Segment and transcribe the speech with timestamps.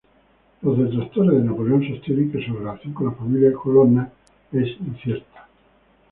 [0.63, 4.11] Los detractores de Napoleón sostienen que su relación con la familia Colonna
[4.51, 5.47] es incierta.